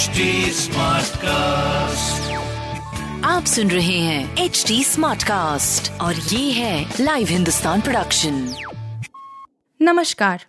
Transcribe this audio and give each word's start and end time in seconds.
HD 0.00 0.20
cast 1.16 2.30
आप 3.24 3.44
सुन 3.44 3.70
रहे 3.70 3.98
हैं 3.98 4.36
एच 4.36 4.64
डी 4.68 4.84
स्मार्ट 4.84 5.22
कास्ट 5.22 6.00
और 6.00 6.14
ये 6.14 6.52
है 6.52 6.94
लाइव 7.00 7.26
हिंदुस्तान 7.26 7.80
प्रोडक्शन 7.80 8.54
नमस्कार 9.82 10.44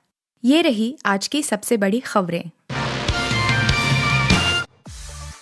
ये 0.46 0.62
रही 0.62 0.98
आज 1.06 1.28
की 1.28 1.44
सबसे 1.44 1.78
बड़ी 1.78 2.00
खबरें। 2.00 2.50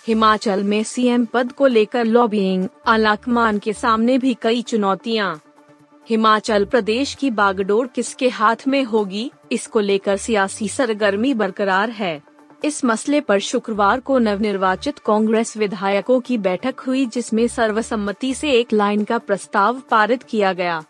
हिमाचल 0.07 0.63
में 0.63 0.83
सीएम 0.83 1.25
पद 1.25 1.51
को 1.51 1.67
लेकर 1.67 2.05
लॉबिंग 2.05 2.67
अलाकमान 2.87 3.59
के 3.59 3.73
सामने 3.73 4.17
भी 4.17 4.37
कई 4.41 4.61
चुनौतियाँ। 4.61 5.41
हिमाचल 6.09 6.65
प्रदेश 6.65 7.13
की 7.15 7.31
बागडोर 7.31 7.87
किसके 7.87 8.29
हाथ 8.29 8.67
में 8.67 8.83
होगी 8.83 9.31
इसको 9.51 9.79
लेकर 9.79 10.17
सियासी 10.17 10.67
सरगर्मी 10.67 11.33
बरकरार 11.33 11.89
है। 11.89 12.28
इस 12.63 12.83
मसले 12.85 13.19
पर 13.21 13.39
शुक्रवार 13.39 13.99
को 13.99 14.17
नवनिर्वाचित 14.19 14.99
कांग्रेस 14.99 15.55
विधायकों 15.57 16.19
की 16.19 16.37
बैठक 16.37 16.79
हुई, 16.79 17.05
जिसमें 17.05 17.47
सर्वसम्मति 17.47 18.33
से 18.33 18.51
एक 18.51 18.73
लाइन 18.73 19.03
का 19.03 19.17
प्रस्ताव 19.17 19.81
पारित 19.91 20.23
किया 20.23 20.53
गया। 20.53 20.83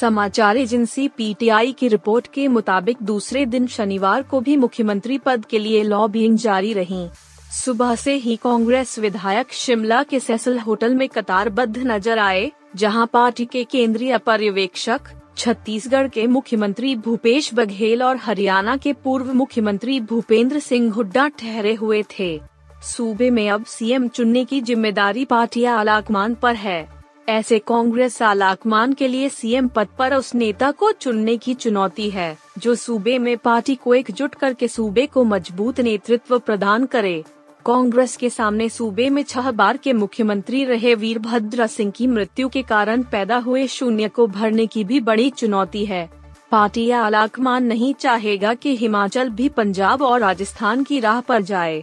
समाचार 0.00 0.56
एजेंसी 0.56 1.08
पीटीआई 1.08 1.72
की 1.72 1.88
रिपोर्ट 1.88 2.26
के 2.26 2.48
मुताबिक 2.48 2.96
दूसरे 3.02 3.46
दिन 3.46 3.66
शनिवार 3.66 4.22
को 4.22 4.40
भी 4.40 4.56
मुख्यमंत्री 4.56 5.18
पद 5.18 5.44
के 5.44 5.58
लिए 5.58 5.82
लॉबिंग 5.82 6.36
जारी 6.36 6.72
रही। 6.72 7.08
सुबह 7.54 7.94
से 7.94 8.14
ही 8.14 8.36
कांग्रेस 8.36 8.98
विधायक 8.98 9.52
शिमला 9.52 10.02
के 10.02 10.20
सेसल 10.20 10.58
होटल 10.58 10.94
में 10.94 11.08
कतारबद्ध 11.08 11.78
नज़र 11.78 12.18
आए, 12.18 12.50
जहाँ 12.76 13.08
पार्टी 13.12 13.44
के 13.44 13.64
केंद्रीय 13.64 14.18
पर्यवेक्षक 14.18 15.00
छत्तीसगढ़ 15.36 16.08
के 16.08 16.26
मुख्यमंत्री 16.26 16.94
भूपेश 16.96 17.52
बघेल 17.54 18.02
और 18.02 18.16
हरियाणा 18.16 18.76
के 18.76 18.92
पूर्व 18.94 19.32
मुख्यमंत्री 19.34 20.00
भूपेंद्र 20.00 20.58
सिंह 20.58 20.92
हुड्डा 20.92 21.26
ठहरे 21.28 21.74
हुए 21.74 22.02
थे। 22.10 22.38
सूबे 22.86 23.30
में 23.30 23.48
अब 23.50 23.64
सीएम 23.64 24.08
चुनने 24.08 24.44
की 24.44 24.60
ज़िम्मेदारी 24.60 25.24
पार्टी 25.24 25.64
आलाकमान 25.64 26.34
पर 26.34 26.54
है। 26.56 26.88
ऐसे 27.28 27.58
कांग्रेस 27.58 28.20
आलाकमान 28.22 28.92
के 28.92 29.08
लिए 29.08 29.28
सीएम 29.28 29.68
पद 29.68 29.88
पर 29.98 30.14
उस 30.14 30.34
नेता 30.34 30.70
को 30.70 30.90
चुनने 30.92 31.36
की 31.36 31.54
चुनौती 31.54 32.08
है, 32.10 32.36
जो 32.58 32.74
सूबे 32.74 33.18
में 33.18 33.36
पार्टी 33.38 33.74
को 33.74 33.94
एकजुट 33.94 34.34
करके 34.34 34.68
सूबे 34.68 35.06
को 35.06 35.24
मज़बूत 35.24 35.80
नेतृत्व 35.80 36.38
प्रदान 36.38 36.86
करे। 36.86 37.22
कांग्रेस 37.66 38.16
के 38.16 38.30
सामने 38.30 38.68
सूबे 38.68 39.10
में 39.10 39.22
छह 39.22 39.50
बार 39.50 39.76
के 39.76 39.92
मुख्यमंत्री 39.92 40.64
रहे 40.64 40.94
वीरभद्र 40.94 41.66
सिंह 41.66 41.90
की 41.90 42.06
मृत्यु 42.06 42.48
के 42.48 42.62
कारण 42.62 43.02
पैदा 43.02 43.36
हुए 43.36 43.66
शून्य 43.66 44.08
को 44.08 44.26
भरने 44.26 44.66
की 44.66 44.84
भी 44.84 45.00
बड़ी 45.00 45.30
चुनौती 45.30 45.84
है। 45.86 46.10
पार्टी 46.50 46.90
आलाकमान 46.90 47.64
नहीं 47.64 47.94
चाहेगा 47.94 48.54
कि 48.54 48.76
हिमाचल 48.76 49.28
भी 49.28 49.48
पंजाब 49.48 50.02
और 50.02 50.20
राजस्थान 50.20 50.82
की 50.84 51.00
राह 51.00 51.20
पर 51.20 51.42
जाए। 51.42 51.82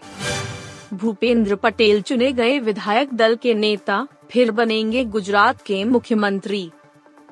भूपेंद्र 0.93 1.55
पटेल 1.55 2.01
चुने 2.01 2.31
गए 2.31 2.59
विधायक 2.59 3.13
दल 3.13 3.35
के 3.35 3.53
नेता, 3.53 4.07
फिर 4.31 4.51
बनेंगे 4.51 5.05
गुजरात 5.05 5.61
के 5.61 5.83
मुख्यमंत्री। 5.83 6.71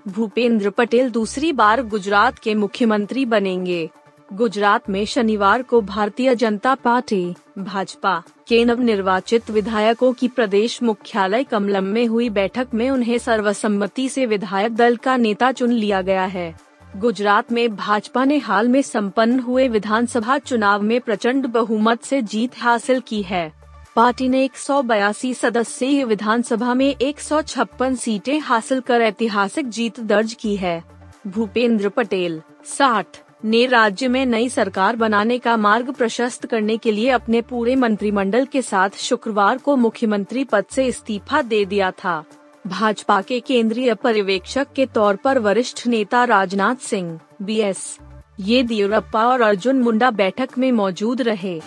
भूपेंद्र 0.08 0.70
पटेल 0.70 1.10
दूसरी 1.10 1.52
बार 1.54 1.84
गुजरात 1.84 2.40
के 2.40 2.56
मुख्यमंत्री 2.56 3.26
बनेंगे। 3.26 3.90
गुजरात 4.34 4.90
में 4.90 5.06
शनिवार 5.06 5.62
को 5.62 5.82
भारतीय 5.82 6.36
जनता 6.36 6.76
पार्टी, 6.76 7.36
भाजपा, 7.60 8.24
के 8.48 8.66
नव 8.66 8.82
निर्वाचित 8.82 9.50
विधायकों 9.50 10.14
की 10.14 10.28
प्रदेश 10.28 10.84
मुख्यालय 10.84 11.44
कमलम 11.44 11.84
में 11.84 12.06
हुई 12.08 12.30
बैठक 12.30 12.68
में 12.74 12.90
उन्हें 12.90 13.18
सर्वसम्मति 13.18 14.10
से 14.10 14.26
विधायक 14.26 14.76
दल 14.76 14.96
का 14.96 15.18
नेता 15.18 15.52
चुन 15.52 15.72
लिया 15.72 16.02
गया 16.02 16.26
है। 16.26 16.56
गुजरात 16.98 17.52
में 17.52 17.76
भाजपा 17.76 18.26
ने 18.26 18.38
हाल 18.38 18.68
में 18.68 18.82
संपन्न 18.82 19.40
हुए 19.40 19.68
विधानसभा 19.68 20.38
चुनाव 20.38 20.82
में 20.82 21.02
प्रचंड 21.02 21.46
बहुमत 21.46 22.04
से 22.04 22.22
जीत 22.22 22.52
हासिल 22.58 23.00
की 23.00 23.22
है। 23.22 23.54
पार्टी 23.96 24.30
ने 24.30 24.44
एक 24.44 24.58
सदस्यीय 24.58 26.04
विधानसभा 26.04 26.74
में 26.74 26.96
एक 27.02 27.20
सौ 27.20 27.42
छप्पन 27.42 27.96
सीटें 27.96 28.40
हासिल 28.40 28.80
कर 28.80 29.02
ऐतिहासिक 29.02 29.70
जीत 29.70 30.00
दर्ज 30.00 30.34
की 30.34 30.56
है। 30.56 30.84
भूपेंद्र 31.28 31.90
पटेल, 31.90 32.42
साठ 32.66 33.08
ने 33.44 33.66
राज्य 33.66 34.08
में 34.08 34.26
नई 34.26 34.50
सरकार 34.50 34.96
बनाने 34.96 35.38
का 35.40 35.56
मार्ग 35.58 35.92
प्रशस्त 35.92 36.46
करने 36.46 36.78
के 36.78 36.92
लिए 36.92 37.10
अपने 37.10 37.42
पूरे 37.42 37.76
मंत्रिमंडल 37.76 38.46
के 38.46 38.62
साथ 38.62 38.98
शुक्रवार 38.98 39.58
को 39.58 39.76
मुख्यमंत्री 39.76 40.44
पद 40.44 40.66
से 40.72 40.86
इस्तीफा 40.86 41.42
दे 41.42 41.64
दिया 41.66 41.92
था। 41.92 42.24
भाजपा 42.68 43.22
के 43.22 43.40
केंद्रीय 43.40 43.94
पर्यवेक्षक 43.94 44.68
के 44.76 44.86
तौर 44.86 45.16
पर 45.16 45.40
वरिष्ठ 45.40 45.88
नेता 45.88 46.24
राजनाथ 46.24 46.76
सिंह, 46.76 47.20
बी 47.42 47.60
एस 47.60 47.98
येदियुरप्पा 48.40 49.28
और 49.28 49.42
अर्जुन 49.42 49.80
मुंडा 49.80 50.12
बैठक 50.12 50.58
में 50.58 50.72
मौजूद 50.72 51.22
रहे। 51.22 51.62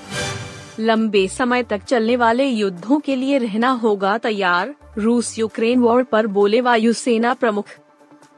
लंबे 0.80 1.26
समय 1.28 1.62
तक 1.62 1.82
चलने 1.82 2.16
वाले 2.16 2.44
युद्धों 2.44 3.00
के 3.00 3.16
लिए 3.16 3.38
रहना 3.38 3.70
होगा 3.70 4.18
तैयार 4.18 4.74
रूस 4.98 5.38
यूक्रेन 5.38 5.80
वॉर 5.80 6.02
पर 6.02 6.26
बोले 6.26 6.60
वायुसेना 6.60 7.34
प्रमुख 7.34 7.66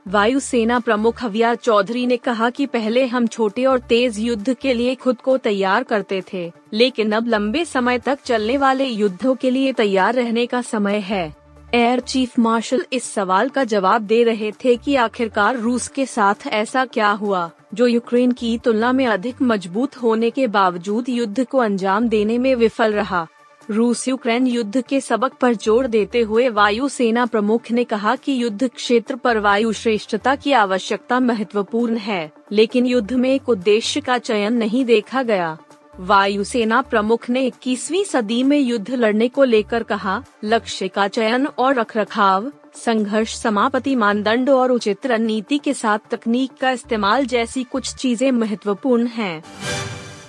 वायुसेना 0.07 0.79
प्रमुख 0.81 1.23
अविया 1.25 1.55
चौधरी 1.55 2.07
ने 2.07 2.17
कहा 2.17 2.49
कि 2.51 2.65
पहले 2.67 3.05
हम 3.07 3.27
छोटे 3.27 3.65
और 3.65 3.79
तेज 3.81 4.19
युद्ध 4.19 4.55
के 4.55 4.73
लिए 4.75 4.95
खुद 4.95 5.21
को 5.21 5.37
तैयार 5.39 5.83
करते 5.83 6.23
थे, 6.33 6.51
लेकिन 6.73 7.13
अब 7.13 7.29
लंबे 7.29 7.65
समय 7.65 7.99
तक 7.99 8.19
चलने 8.25 8.57
वाले 8.57 8.85
युद्धों 8.85 9.35
के 9.35 9.51
लिए 9.51 9.73
तैयार 9.73 10.15
रहने 10.15 10.47
का 10.47 10.62
समय 10.62 10.99
है। 11.01 11.35
एयर 11.75 12.01
चीफ 12.01 12.39
मार्शल 12.39 12.85
इस 12.93 13.05
सवाल 13.05 13.49
का 13.49 13.65
जवाब 13.65 14.03
दे 14.03 14.23
रहे 14.25 14.51
थे 14.65 14.77
कि 14.77 14.95
आखिरकार 14.97 15.57
रूस 15.57 15.87
के 15.89 16.07
साथ 16.07 16.47
ऐसा 16.47 16.85
क्या 16.85 17.11
हुआ, 17.11 17.51
जो 17.75 17.87
यूक्रेन 17.87 18.33
की 18.33 18.57
तुलना 18.59 18.93
में 18.93 19.07
अधिक 19.07 19.43
मज़बूत 19.43 19.97
होने 19.97 20.31
के 20.31 20.47
बावजूद 20.49 21.09
युद्ध 21.09 21.45
को 21.45 21.59
अंजाम 21.59 22.09
देने 22.09 22.39
में 22.39 22.55
विफल 22.55 22.93
रहा। 22.93 23.27
रूस 23.71 24.06
यूक्रेन 24.09 24.47
युद्ध 24.47 24.81
के 24.81 25.00
सबक 25.00 25.34
पर 25.41 25.55
ज़ोर 25.55 25.87
देते 25.87 26.21
हुए 26.21 26.49
वायु 26.49 26.89
सेना 26.89 27.27
प्रमुख 27.27 27.71
ने 27.71 27.84
कहा 27.84 28.15
कि 28.17 28.43
युद्ध 28.43 28.69
क्षेत्र 28.69 29.17
पर 29.17 29.39
वायु 29.39 29.73
श्रेष्ठता 29.73 30.34
की 30.37 30.53
आवश्यकता 30.53 31.21
महत्वपूर्ण 31.21 31.97
है, 31.97 32.33
लेकिन 32.53 32.87
युद्ध 32.87 33.12
में 33.12 33.28
एक 33.31 33.49
उद्देश्य 33.49 34.00
का 34.00 34.19
चयन 34.19 34.55
नहीं 34.55 34.84
देखा 34.84 35.23
गया 35.23 35.56
वायु 36.00 36.45
सेना 36.45 36.81
प्रमुख 36.83 37.28
ने 37.31 37.47
21वीं 37.47 38.05
सदी 38.05 38.43
में 38.43 38.59
युद्ध 38.59 38.91
लड़ने 38.91 39.28
को 39.28 39.45
लेकर 39.45 39.83
कहा, 39.83 40.23
लक्ष्य 40.44 40.89
का 40.89 41.09
चयन 41.09 41.47
और 41.49 41.75
रखरखाव, 41.75 42.50
संघर्ष 42.77 43.37
समापति 43.37 43.97
मानदंड 43.97 44.50
और 44.50 44.71
उचित 44.71 45.06
रणनीति 45.06 45.59
के 45.59 45.75
साथ 45.75 46.11
तकनीक 46.11 46.56
का 46.61 46.71
इस्तेमाल 46.71 47.27
जैसी 47.27 47.65
कुछ 47.65 47.94
चीज़ें 47.94 48.31
महत्वपूर्ण 48.33 49.06
हैं। 49.06 49.43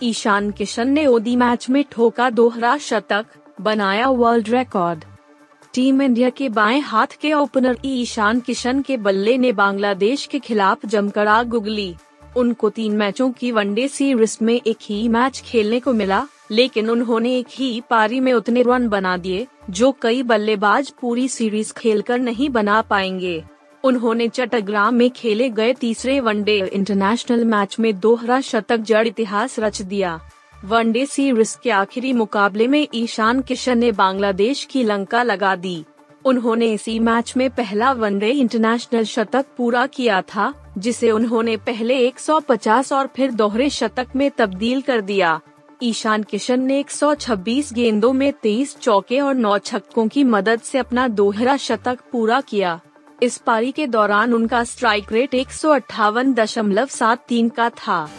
ईशान 0.04 0.52
किशन 0.52 0.90
ने 0.90 1.06
ओदी 1.06 1.36
मैच 1.36 1.70
में 1.70 1.84
ठोका 1.92 2.30
दोहरा 2.30 2.78
शतक, 2.78 3.26
बनाया 3.62 4.10
वर्ल्ड 4.10 4.50
रिकॉर्ड 4.50 5.04
टीम 5.74 6.02
इंडिया 6.02 6.30
के 6.30 6.50
बाएँ 6.50 6.80
हाथ 6.80 7.18
के 7.22 7.34
ओपनर 7.34 7.78
ईशान 7.86 8.40
किशन 8.40 8.82
के 8.82 8.98
बल्ले 8.98 9.38
ने 9.38 9.52
बांग्लादेश 9.52 10.26
के 10.26 10.40
खिलाफ 10.40 10.86
जमकर 10.86 11.28
आग 11.28 11.54
उगली। 11.54 11.96
उनको 12.38 12.70
तीन 12.70 12.96
मैचों 12.96 13.32
की 13.32 13.52
वनडे 13.52 13.88
सीरीज़ 13.88 14.38
में 14.42 14.62
एक 14.68 14.78
ही 14.82 15.08
मैच 15.10 15.42
खेलने 15.46 15.80
को 15.80 15.94
मिला, 15.94 16.26
लेकिन 16.52 16.90
उन्होंने 16.90 17.36
एक 17.38 17.48
ही 17.50 17.82
पारी 17.90 18.20
में 18.20 18.34
उतने 18.34 18.62
रन 18.62 18.88
बना 18.88 19.18
दिए, 19.18 19.48
जो 19.70 19.92
कई 20.02 20.24
बल्लेबाज 20.24 20.94
पूरी 21.02 21.28
सीरीज़ 21.28 21.74
खेलकर 21.74 22.20
नहीं 22.20 22.50
बना 22.50 22.82
पाएँगे। 22.82 23.44
उन्होंने 23.84 24.28
चट्टग्राम 24.28 24.96
में 24.96 25.10
खेले 25.10 25.50
गए 25.50 25.74
तीसरे 25.74 26.20
वनडे 26.20 26.58
इंटरनेशनल 26.74 27.46
मैच 27.46 27.76
में 27.80 28.00
दोहरा 28.00 28.42
शतक 28.42 28.78
जड़ 28.78 29.08
इतिहास 29.08 29.60
रच 29.60 29.82
दिया। 29.82 30.20
वनडे 30.66 31.06
सीरीज़ 31.06 31.58
के 31.64 31.70
आखिरी 31.70 32.14
मुकाबले 32.14 32.68
में 32.68 32.88
ईशान 32.94 33.42
किशन 33.42 33.78
ने 33.78 33.92
बांग्लादेश 33.92 34.64
की 34.66 34.84
लंका 34.84 35.24
लगा 35.24 35.56
दी। 35.56 35.84
उन्होंने 36.26 36.72
इसी 36.74 37.00
मैच 37.00 37.34
में 37.38 37.50
पहला 37.50 37.92
वनडे 37.92 38.30
इंटरनेशनल 38.30 39.04
शतक 39.04 39.46
पूरा 39.58 39.86
किया 39.86 40.22
था, 40.22 40.54
जिसे 40.78 41.12
उन्होंने 41.12 41.58
पहले 41.58 41.98
150 42.08 42.94
और 42.94 43.10
फिर 43.16 43.32
दोहरे 43.32 43.70
शतक 43.70 44.16
में 44.16 44.32
तब्दील 44.38 44.82
कर 44.82 45.02
दिया। 45.02 45.40
ईशान 45.84 46.24
किशन 46.24 46.62
ने 46.62 46.80
126 46.80 47.74
गेंदों 47.74 48.14
में 48.14 48.32
23 48.34 48.78
चौके 48.78 49.20
और 49.20 49.36
9 49.36 49.58
छक्कों 49.58 50.08
की 50.08 50.24
मदद 50.24 50.62
से 50.62 50.78
अपना 50.78 51.08
दोहरा 51.08 51.58
शतक 51.58 52.00
पूरा 52.12 52.42
किया। 52.42 52.80
इस 53.24 53.38
पारी 53.38 53.72
के 53.72 53.88
दौरान 53.88 54.34
उनका 54.34 54.64
स्ट्राइक 54.64 55.12
रेट 55.12 55.34
एक 55.34 55.48
का 57.50 57.70
था। 57.70 58.10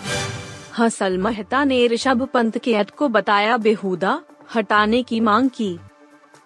हसल 0.78 1.18
मेहता 1.18 1.64
ने 1.64 1.86
ऋषभ 1.86 2.28
पंत 2.34 2.58
के 2.58 2.72
एड 2.72 2.90
को 2.90 3.08
बताया 3.08 3.56
बेहुदा, 3.56 4.20
हटाने 4.54 5.02
की 5.02 5.20
मांग 5.20 5.50
की। 5.50 5.78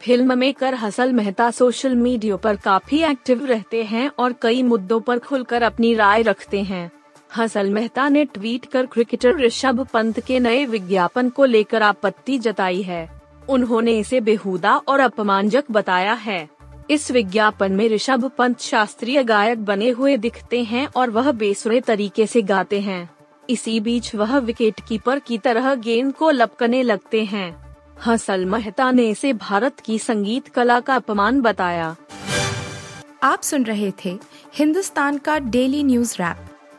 Film 0.02 0.38
maker 0.38 0.74
Hansal 0.74 1.12
Mehta 1.12 1.50
social 1.50 1.94
media 1.94 2.36
पर 2.36 2.56
काफ़ी 2.56 3.02
एक्टिव 3.02 3.44
रहते 3.44 3.82
हैं 3.82 4.10
और 4.18 4.34
कई 4.42 4.62
मुद्दों 4.62 5.00
पर 5.00 5.18
खुलकर 5.18 5.62
अपनी 5.62 5.94
राय 5.94 6.22
रखते 6.22 6.62
हैं। 6.62 6.90
हसल 7.36 7.70
मेहता 7.70 8.08
ने 8.08 8.24
ट्वीट 8.24 8.66
कर 8.66 8.86
क्रिकेटर 8.86 9.36
ऋषभ 9.36 9.86
पंत 9.92 10.20
के 10.20 10.40
नए 10.40 10.66
विज्ञापन 10.66 11.28
को 11.28 11.44
लेकर 11.44 11.82
आपत्ति 11.82 12.38
जताई 12.38 12.82
है। 12.82 13.20
उन्होंने 13.48 13.98
इसे 13.98 14.20
बेहुदा 14.20 14.76
और 14.76 15.00
अपमानजक 15.00 15.64
बताया 15.70 16.12
है। 16.12 16.57
इस 16.90 17.10
विज्ञापन 17.10 17.72
में 17.72 17.88
ऋषभ 17.88 18.30
पंत 18.38 18.60
शास्त्रीय 18.60 19.22
गायक 19.24 19.64
बने 19.64 19.88
हुए 19.90 20.16
दिखते 20.16 20.62
हैं 20.64 20.88
और 20.96 21.10
वह 21.10 21.32
बेसुरे 21.32 21.80
तरीके 21.80 22.26
से 22.26 22.42
गाते 22.42 22.80
हैं। 22.80 23.10
इसी 23.50 23.80
बीच 23.80 24.14
वह 24.14 24.38
विकेट 24.38 24.80
कीपर 24.88 25.18
की 25.18 25.38
तरह 25.38 25.74
गेंद 25.74 26.14
को 26.14 26.30
लपकने 26.30 26.82
लगते 26.82 27.24
हैं। 27.24 27.76
हसल 28.06 28.44
मेहता 28.44 28.90
ने 28.90 29.08
इसे 29.08 29.32
भारत 29.32 29.80
की 29.80 29.98
संगीत 29.98 30.48
कला 30.48 30.80
का 30.80 30.94
अपमान 30.94 31.40
बताया। 31.40 31.96
आप 33.22 33.42
सुन 33.42 33.64
रहे 33.64 33.92
थे 34.04 34.18
हिंदुस्तान 34.54 35.18
का 35.18 35.38
डेली 35.38 35.82
न्यूज़ 35.82 36.14
रैप, 36.14 36.36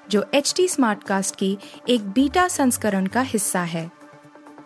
जो 0.09 0.25
एच 0.33 0.53
टी 0.57 0.67
स्मार्टकास्ट 0.67 1.35
की 1.35 1.57
एक 1.89 2.09
बीटा 2.09 2.47
संस्करण 2.47 3.05
का 3.05 3.21
हिस्सा 3.21 3.61
है। 3.61 3.89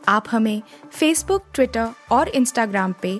आप 0.07 0.25
हमें 0.31 0.61
फेसबुक 0.91 1.43
ट्विटर 1.53 1.89
और 2.11 2.27
इंस्टाग्राम 2.27 2.93
पे 3.01 3.19